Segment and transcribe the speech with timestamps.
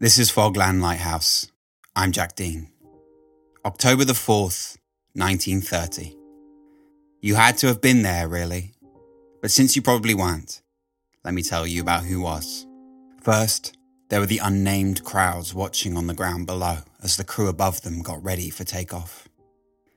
[0.00, 1.50] This is Fogland Lighthouse.
[1.96, 2.68] I'm Jack Dean.
[3.64, 4.76] October the 4th,
[5.14, 6.14] 1930.
[7.20, 8.74] You had to have been there, really.
[9.42, 10.62] But since you probably weren't,
[11.24, 12.64] let me tell you about who was.
[13.22, 13.76] First,
[14.08, 18.00] there were the unnamed crowds watching on the ground below as the crew above them
[18.00, 19.28] got ready for takeoff.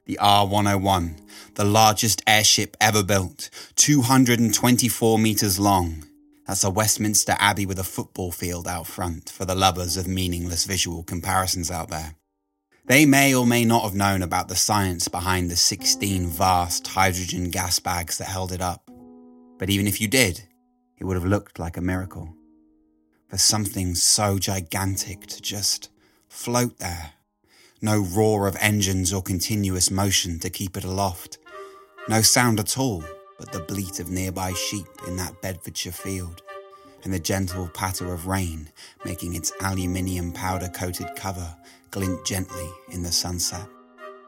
[0.07, 1.17] The R 101,
[1.53, 6.07] the largest airship ever built, 224 metres long.
[6.51, 10.65] That's a Westminster Abbey with a football field out front for the lovers of meaningless
[10.65, 12.15] visual comparisons out there.
[12.83, 17.51] They may or may not have known about the science behind the 16 vast hydrogen
[17.51, 18.91] gas bags that held it up.
[19.59, 20.43] But even if you did,
[20.97, 22.35] it would have looked like a miracle.
[23.29, 25.89] For something so gigantic to just
[26.27, 27.13] float there.
[27.81, 31.37] No roar of engines or continuous motion to keep it aloft.
[32.09, 33.05] No sound at all
[33.41, 36.43] but the bleat of nearby sheep in that Bedfordshire field,
[37.03, 38.69] and the gentle patter of rain
[39.03, 41.55] making its aluminium powder coated cover
[41.89, 43.67] glint gently in the sunset.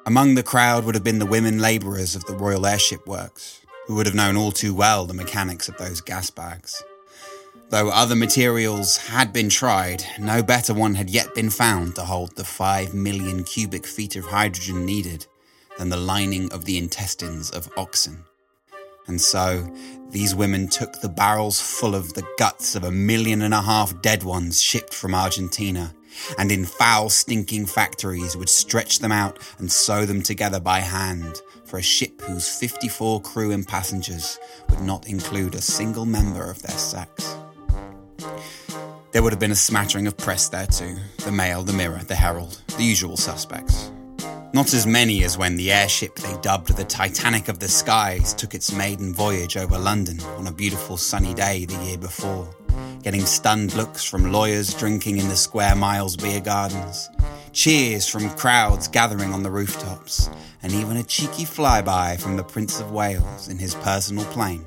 [0.08, 3.94] Among the crowd would have been the women labourers of the Royal Airship Works, who
[3.94, 6.82] would have known all too well the mechanics of those gas bags.
[7.70, 12.36] Though other materials had been tried, no better one had yet been found to hold
[12.36, 15.28] the 5 million cubic feet of hydrogen needed
[15.78, 18.26] than the lining of the intestines of oxen.
[19.08, 19.68] And so,
[20.10, 24.02] these women took the barrels full of the guts of a million and a half
[24.02, 25.94] dead ones shipped from Argentina,
[26.38, 31.42] and in foul, stinking factories would stretch them out and sew them together by hand
[31.66, 36.62] for a ship whose 54 crew and passengers would not include a single member of
[36.62, 37.36] their sex.
[39.12, 42.16] There would have been a smattering of press there too the Mail, the Mirror, the
[42.16, 43.93] Herald, the usual suspects.
[44.56, 48.54] Not as many as when the airship they dubbed the Titanic of the Skies took
[48.54, 52.48] its maiden voyage over London on a beautiful sunny day the year before,
[53.02, 57.10] getting stunned looks from lawyers drinking in the Square Miles beer gardens,
[57.52, 60.30] cheers from crowds gathering on the rooftops,
[60.62, 64.64] and even a cheeky flyby from the Prince of Wales in his personal plane.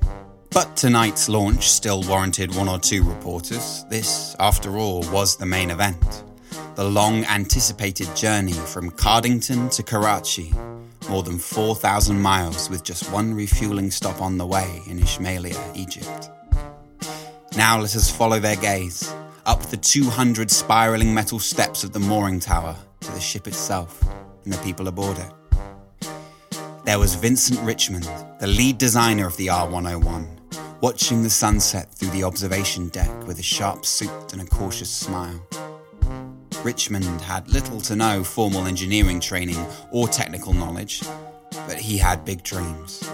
[0.51, 3.85] But tonight's launch still warranted one or two reporters.
[3.89, 6.25] This, after all, was the main event.
[6.77, 10.53] The long anticipated journey from Cardington to Karachi,
[11.09, 16.29] more than 4,000 miles with just one refueling stop on the way in Ismailia, Egypt.
[17.57, 19.11] Now let us follow their gaze
[19.47, 24.03] up the 200 spiraling metal steps of the mooring tower to the ship itself
[24.45, 25.33] and the people aboard it.
[26.85, 28.07] There was Vincent Richmond,
[28.39, 33.43] the lead designer of the R101, watching the sunset through the observation deck with a
[33.43, 35.41] sharp suit and a cautious smile.
[36.66, 41.00] Richmond had little to no formal engineering training or technical knowledge,
[41.69, 43.09] but he had big dreams.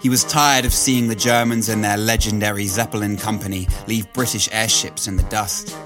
[0.00, 5.08] He was tired of seeing the Germans and their legendary Zeppelin company leave British airships
[5.08, 5.76] in the dust.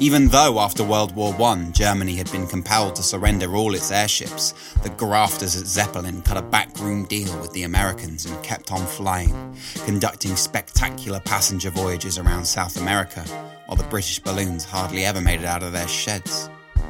[0.00, 4.54] Even though after World War I, Germany had been compelled to surrender all its airships,
[4.82, 9.54] the grafters at Zeppelin cut a backroom deal with the Americans and kept on flying,
[9.84, 13.20] conducting spectacular passenger voyages around South America,
[13.66, 16.48] while the British balloons hardly ever made it out of their sheds.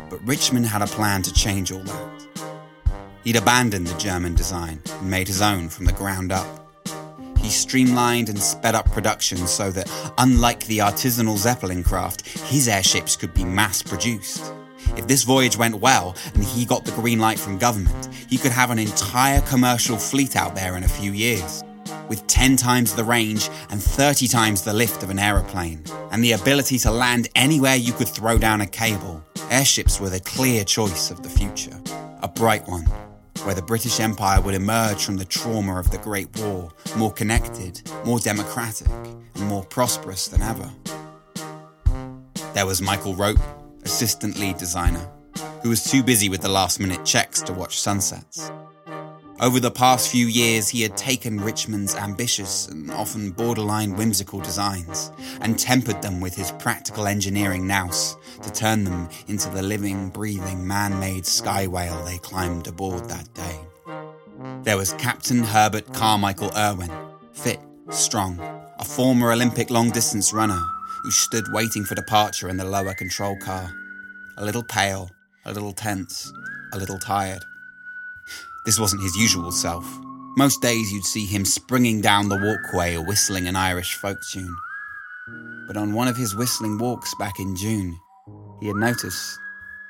[0.08, 2.26] But Richmond had a plan to change all that.
[3.24, 6.69] He'd abandoned the German design and made his own from the ground up.
[7.40, 13.16] He streamlined and sped up production so that, unlike the artisanal Zeppelin craft, his airships
[13.16, 14.52] could be mass produced.
[14.96, 18.52] If this voyage went well and he got the green light from government, he could
[18.52, 21.64] have an entire commercial fleet out there in a few years.
[22.08, 26.32] With 10 times the range and 30 times the lift of an aeroplane, and the
[26.32, 31.10] ability to land anywhere you could throw down a cable, airships were the clear choice
[31.10, 31.80] of the future.
[32.22, 32.86] A bright one,
[33.44, 37.82] where the British Empire would emerge from the trauma of the Great War more connected,
[38.04, 40.70] more democratic, and more prosperous than ever.
[42.54, 43.38] There was Michael Rope,
[43.84, 45.08] assistant lead designer,
[45.62, 48.50] who was too busy with the last minute checks to watch sunsets.
[49.40, 55.10] Over the past few years, he had taken Richmond's ambitious and often borderline whimsical designs
[55.40, 60.66] and tempered them with his practical engineering nous to turn them into the living, breathing,
[60.66, 63.58] man made sky whale they climbed aboard that day.
[64.62, 66.92] There was Captain Herbert Carmichael Irwin,
[67.32, 68.38] fit, strong,
[68.78, 70.60] a former Olympic long distance runner
[71.02, 73.72] who stood waiting for departure in the lower control car.
[74.36, 75.08] A little pale,
[75.46, 76.30] a little tense,
[76.74, 77.42] a little tired.
[78.64, 79.86] This wasn't his usual self.
[80.36, 84.54] Most days you'd see him springing down the walkway or whistling an Irish folk tune.
[85.66, 87.98] But on one of his whistling walks back in June,
[88.60, 89.38] he had noticed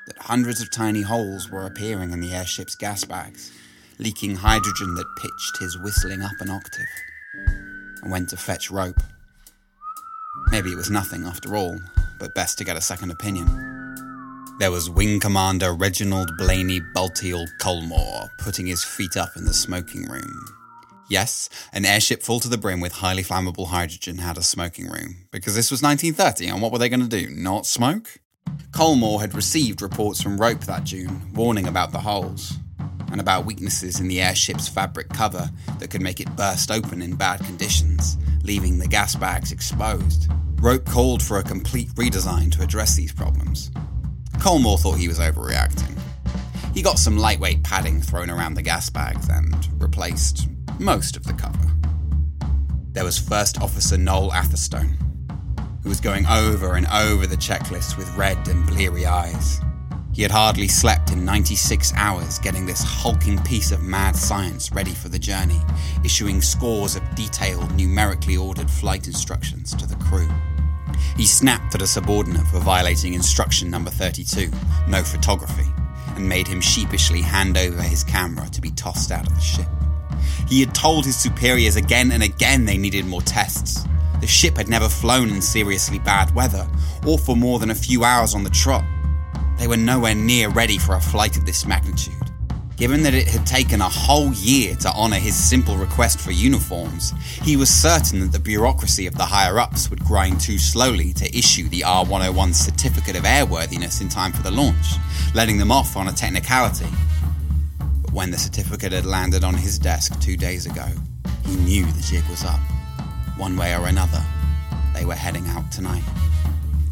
[0.07, 3.51] that hundreds of tiny holes were appearing in the airship's gas bags,
[3.99, 6.85] leaking hydrogen that pitched his whistling up an octave,
[8.01, 9.01] and went to fetch rope.
[10.49, 11.77] Maybe it was nothing after all,
[12.19, 13.80] but best to get a second opinion.
[14.61, 20.03] There was Wing Commander Reginald Blayney Bulteel Colmore putting his feet up in the smoking
[20.03, 20.45] room.
[21.09, 25.25] Yes, an airship full to the brim with highly flammable hydrogen had a smoking room,
[25.31, 27.27] because this was 1930, and what were they going to do?
[27.31, 28.19] Not smoke?
[28.69, 32.53] Colmore had received reports from Rope that June warning about the holes
[33.11, 35.49] and about weaknesses in the airship's fabric cover
[35.79, 40.31] that could make it burst open in bad conditions, leaving the gas bags exposed.
[40.59, 43.71] Rope called for a complete redesign to address these problems.
[44.41, 45.95] Colmore thought he was overreacting.
[46.73, 50.47] He got some lightweight padding thrown around the gas bags and replaced
[50.79, 51.71] most of the cover.
[52.91, 54.97] There was First Officer Noel Atherstone,
[55.83, 59.61] who was going over and over the checklist with red and bleary eyes.
[60.11, 64.95] He had hardly slept in 96 hours getting this hulking piece of mad science ready
[64.95, 65.61] for the journey,
[66.03, 70.27] issuing scores of detailed, numerically ordered flight instructions to the crew.
[71.17, 74.49] He snapped at a subordinate for violating instruction number 32,
[74.87, 75.67] no photography,
[76.15, 79.67] and made him sheepishly hand over his camera to be tossed out of the ship.
[80.47, 83.85] He had told his superiors again and again they needed more tests.
[84.19, 86.67] The ship had never flown in seriously bad weather,
[87.07, 88.83] or for more than a few hours on the trot.
[89.57, 92.20] They were nowhere near ready for a flight of this magnitude.
[92.81, 97.13] Given that it had taken a whole year to honour his simple request for uniforms,
[97.43, 101.37] he was certain that the bureaucracy of the higher ups would grind too slowly to
[101.37, 104.95] issue the R 101 certificate of airworthiness in time for the launch,
[105.35, 106.87] letting them off on a technicality.
[108.01, 110.87] But when the certificate had landed on his desk two days ago,
[111.45, 112.61] he knew the jig was up.
[113.37, 114.23] One way or another,
[114.95, 116.03] they were heading out tonight.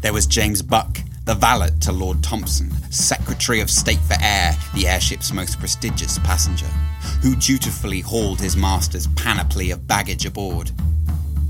[0.02, 1.00] There was James Buck,
[1.30, 6.66] the valet to Lord Thomson, Secretary of State for Air, the airship's most prestigious passenger,
[7.22, 10.72] who dutifully hauled his master's panoply of baggage aboard.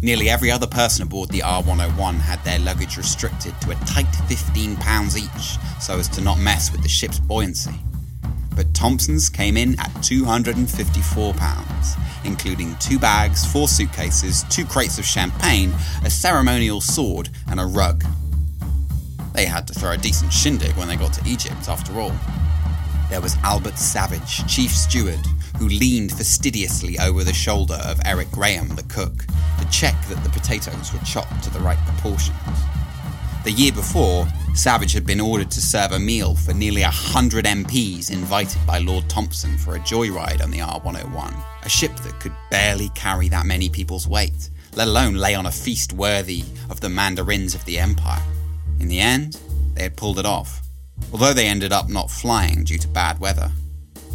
[0.03, 4.77] Nearly every other person aboard the R101 had their luggage restricted to a tight 15
[4.77, 7.81] pounds each so as to not mess with the ship's buoyancy.
[8.55, 15.07] But Thomson's came in at 254 pounds, including two bags, four suitcases, two crates of
[15.07, 15.73] champagne,
[16.05, 18.05] a ceremonial sword, and a rug.
[19.33, 22.15] They had to throw a decent shindig when they got to Egypt, after all.
[23.11, 25.21] There was Albert Savage, chief steward,
[25.59, 29.27] who leaned fastidiously over the shoulder of Eric Graham, the cook,
[29.59, 32.39] to check that the potatoes were chopped to the right proportions.
[33.43, 37.47] The year before, Savage had been ordered to serve a meal for nearly a hundred
[37.47, 41.35] MPs invited by Lord Thomson for a joyride on the R101,
[41.65, 45.53] a ship that could barely carry that many people's weight, let alone lay on a
[45.53, 48.23] feast worthy of the mandarins of the Empire.
[48.81, 49.39] In the end,
[49.75, 50.63] they had pulled it off,
[51.13, 53.53] although they ended up not flying due to bad weather.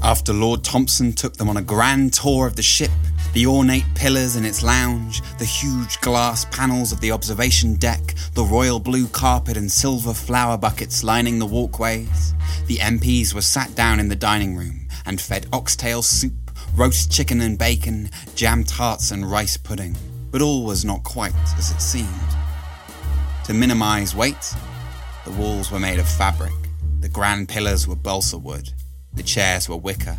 [0.04, 2.92] After Lord Thomson took them on a grand tour of the ship,
[3.34, 8.44] the ornate pillars in its lounge, the huge glass panels of the observation deck, the
[8.44, 12.34] royal blue carpet and silver flower buckets lining the walkways,
[12.68, 17.42] the MPs were sat down in the dining room and fed oxtail soup, roast chicken
[17.42, 19.96] and bacon, jam tarts and rice pudding.
[20.32, 22.45] But all was not quite as it seemed.
[23.46, 24.56] To minimize weight,
[25.24, 26.52] the walls were made of fabric,
[27.02, 28.74] the grand pillars were balsa wood,
[29.14, 30.18] the chairs were wicker.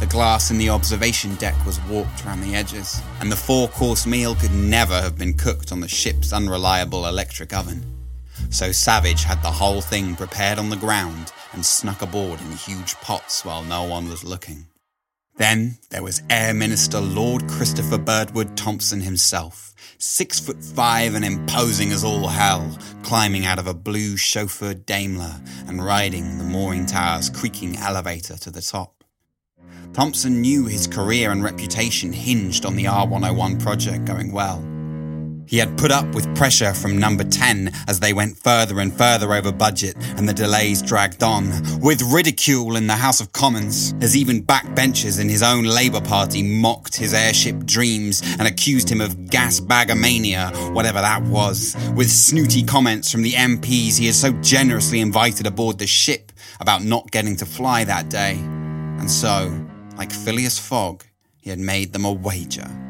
[0.00, 4.06] The glass in the observation deck was warped around the edges, and the four course
[4.06, 7.84] meal could never have been cooked on the ship's unreliable electric oven.
[8.48, 12.94] So Savage had the whole thing prepared on the ground and snuck aboard in huge
[13.02, 14.68] pots while no one was looking.
[15.36, 21.92] Then there was Air Minister Lord Christopher Birdwood Thomson himself, six foot five and imposing
[21.92, 27.30] as all hell, climbing out of a blue chauffeur Daimler and riding the mooring tower's
[27.30, 29.04] creaking elevator to the top.
[29.92, 34.62] Thomson knew his career and reputation hinged on the R101 project going well.
[35.46, 39.32] He had put up with pressure from number 10 as they went further and further
[39.34, 44.16] over budget and the delays dragged on, with ridicule in the House of Commons, as
[44.16, 49.30] even backbenchers in his own Labour Party mocked his airship dreams and accused him of
[49.30, 55.00] gas bagomania, whatever that was, with snooty comments from the MPs he had so generously
[55.00, 58.34] invited aboard the ship about not getting to fly that day.
[58.34, 59.52] And so,
[59.96, 61.04] like Phileas Fogg,
[61.38, 62.83] he had made them a wager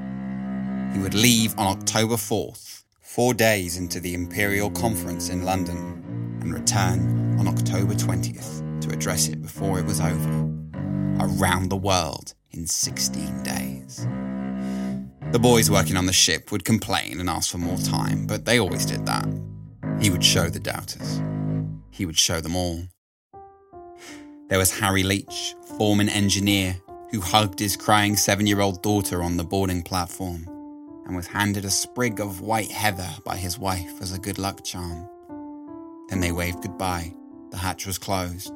[0.94, 6.54] he would leave on October 4th, four days into the Imperial Conference in London, and
[6.54, 10.48] return on October 20th to address it before it was over.
[11.18, 14.06] Around the world in 16 days.
[15.32, 18.60] The boys working on the ship would complain and ask for more time, but they
[18.60, 19.26] always did that.
[20.00, 21.20] He would show the doubters.
[21.90, 22.84] He would show them all.
[24.48, 26.76] There was Harry Leech, foreman engineer,
[27.10, 30.48] who hugged his crying seven year old daughter on the boarding platform
[31.06, 34.64] and was handed a sprig of white heather by his wife as a good luck
[34.64, 35.08] charm.
[36.08, 37.14] Then they waved goodbye.
[37.50, 38.52] The hatch was closed.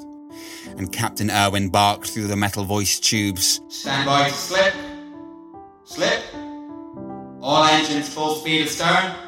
[0.67, 4.75] And Captain Irwin barked through the metal voice tubes Stand by to slip.
[5.85, 6.23] Slip.
[7.41, 9.28] All engines full speed astern.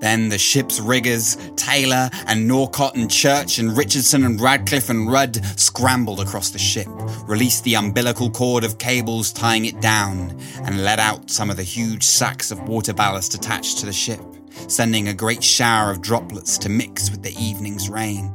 [0.00, 5.44] Then the ship's riggers, Taylor and Norcott and Church and Richardson and Radcliffe and Rudd
[5.58, 6.88] scrambled across the ship,
[7.26, 11.62] released the umbilical cord of cables tying it down, and let out some of the
[11.62, 14.20] huge sacks of water ballast attached to the ship,
[14.68, 18.34] sending a great shower of droplets to mix with the evening's rain.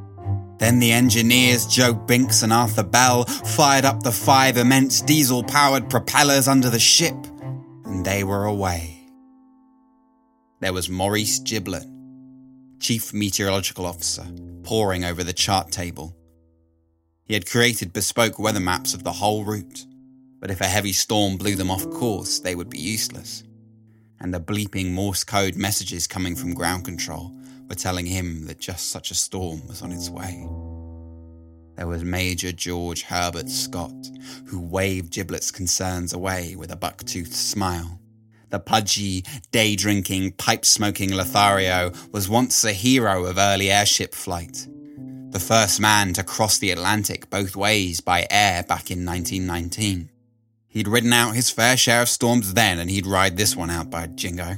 [0.60, 5.90] Then the engineers, Joe Binks and Arthur Bell, fired up the five immense diesel powered
[5.90, 7.16] propellers under the ship,
[7.86, 8.95] and they were away
[10.66, 11.86] there was Maurice Giblett,
[12.80, 14.26] Chief Meteorological Officer,
[14.64, 16.18] poring over the chart table.
[17.24, 19.86] He had created bespoke weather maps of the whole route,
[20.40, 23.44] but if a heavy storm blew them off course, they would be useless.
[24.20, 27.32] And the bleeping Morse code messages coming from ground control
[27.70, 30.48] were telling him that just such a storm was on its way.
[31.76, 34.10] There was Major George Herbert Scott,
[34.48, 38.00] who waved Giblett's concerns away with a buck-toothed smile.
[38.56, 44.66] The pudgy, day drinking, pipe smoking Lothario was once a hero of early airship flight.
[45.32, 50.10] The first man to cross the Atlantic both ways by air back in 1919.
[50.70, 53.90] He'd ridden out his fair share of storms then, and he'd ride this one out
[53.90, 54.56] by jingo.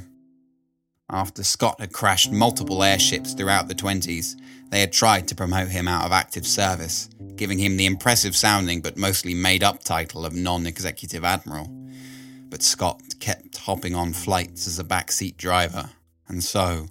[1.10, 4.36] After Scott had crashed multiple airships throughout the 20s,
[4.70, 8.80] they had tried to promote him out of active service, giving him the impressive sounding
[8.80, 11.77] but mostly made up title of non executive admiral
[12.48, 15.90] but Scott kept hopping on flights as a backseat driver,
[16.28, 16.88] and so,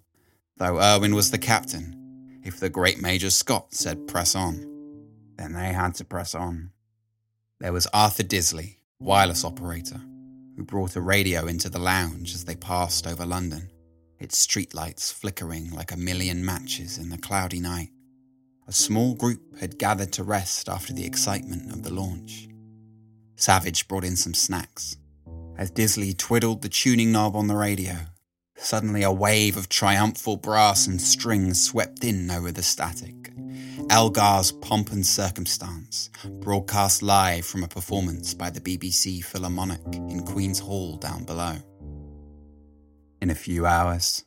[0.58, 4.66] though Irwin was the captain, if the great Major Scott said press on,
[5.38, 6.72] then they had to press on.
[7.60, 10.02] There was Arthur Disley, wireless operator,
[10.56, 13.70] who brought a radio into the lounge as they passed over London,
[14.20, 17.90] its streetlights flickering like a million matches in the cloudy night.
[18.68, 22.48] A small group had gathered to rest after the excitement of the launch.
[23.36, 24.98] Savage brought in some snacks,
[25.58, 27.96] as Disley twiddled the tuning knob on the radio.
[28.56, 33.32] Suddenly, a wave of triumphal brass and strings swept in over the static.
[33.90, 36.10] Elgar's Pomp and Circumstance,
[36.42, 41.56] broadcast live from a performance by the BBC Philharmonic in Queen's Hall down below.
[43.22, 44.26] In a few hours,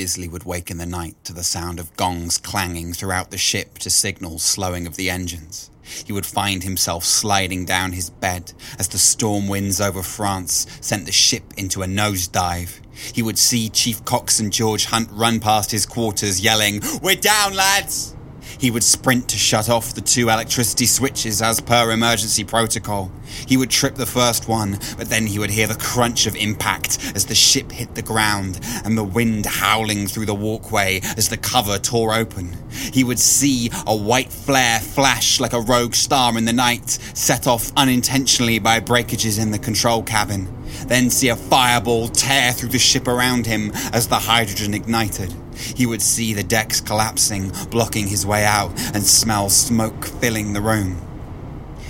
[0.00, 3.76] Disley would wake in the night to the sound of gongs clanging throughout the ship
[3.80, 5.70] to signal slowing of the engines.
[6.06, 11.04] He would find himself sliding down his bed as the storm winds over France sent
[11.04, 12.80] the ship into a nosedive.
[13.12, 18.16] He would see Chief Coxswain George Hunt run past his quarters yelling, We're down, lads!
[18.60, 23.10] He would sprint to shut off the two electricity switches as per emergency protocol.
[23.46, 26.98] He would trip the first one, but then he would hear the crunch of impact
[27.14, 31.38] as the ship hit the ground and the wind howling through the walkway as the
[31.38, 32.54] cover tore open.
[32.70, 37.46] He would see a white flare flash like a rogue star in the night, set
[37.46, 40.54] off unintentionally by breakages in the control cabin.
[40.86, 45.34] Then see a fireball tear through the ship around him as the hydrogen ignited.
[45.76, 50.60] He would see the decks collapsing, blocking his way out, and smell smoke filling the
[50.60, 51.00] room.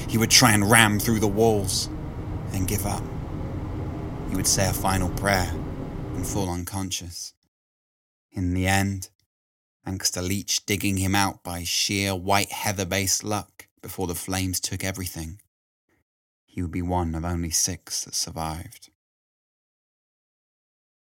[0.08, 1.88] He would try and ram through the walls
[2.52, 3.02] and give up.
[4.28, 5.52] He would say a final prayer
[6.14, 7.34] and fall unconscious.
[8.32, 9.08] In the end,
[9.84, 14.60] thanks to Leech digging him out by sheer white heather based luck before the flames
[14.60, 15.40] took everything,
[16.44, 18.90] he would be one of only six that survived.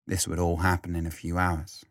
[0.06, 1.86] This would all happen in a few hours.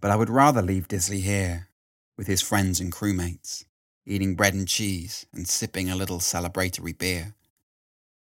[0.00, 1.68] But I would rather leave Disley here,
[2.16, 3.64] with his friends and crewmates,
[4.04, 7.34] eating bread and cheese and sipping a little celebratory beer,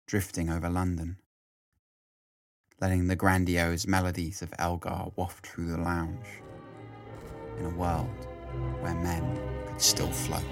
[0.08, 1.18] drifting over London,
[2.80, 6.28] letting the grandiose melodies of Elgar waft through the lounge,
[7.58, 8.28] in a world
[8.82, 10.44] where men could still float.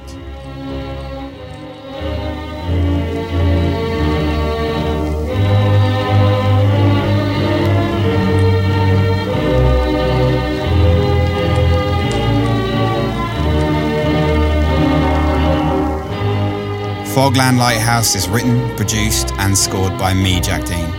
[17.13, 20.89] Fogland Lighthouse is written, produced, and scored by me, Jack Dean.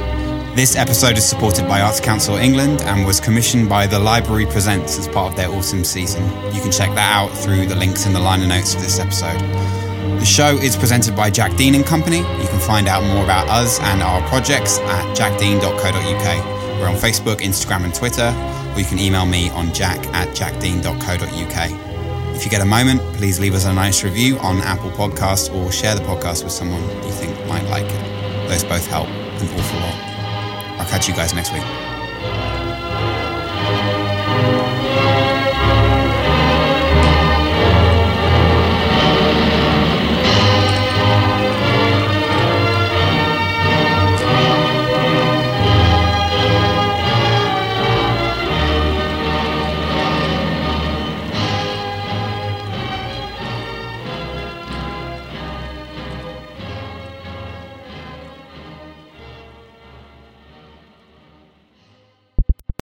[0.54, 4.96] This episode is supported by Arts Council England and was commissioned by The Library Presents
[4.96, 6.22] as part of their autumn season.
[6.54, 9.40] You can check that out through the links in the liner notes for this episode.
[10.20, 12.18] The show is presented by Jack Dean and Company.
[12.18, 16.80] You can find out more about us and our projects at jackdean.co.uk.
[16.80, 18.32] We're on Facebook, Instagram, and Twitter,
[18.72, 21.93] or you can email me on jack at jackdean.co.uk.
[22.34, 25.70] If you get a moment, please leave us a nice review on Apple Podcasts or
[25.70, 28.48] share the podcast with someone you think might like it.
[28.48, 30.80] Those both help an awful lot.
[30.80, 31.93] I'll catch you guys next week.